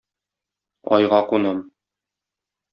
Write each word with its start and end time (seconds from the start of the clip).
Айга 0.93 1.21
кунам. 1.29 1.59